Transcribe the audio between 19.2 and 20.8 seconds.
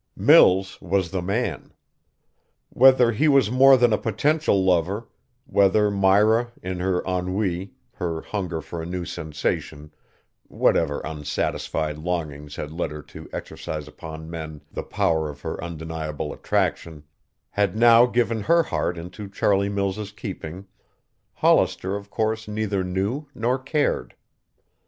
Charlie Mills' keeping,